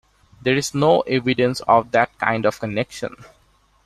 There 0.41 0.55
is 0.55 0.73
no 0.73 1.01
evidence 1.01 1.59
of 1.67 1.91
that 1.91 2.17
kind 2.17 2.47
of 2.47 2.59
connection. 2.59 3.15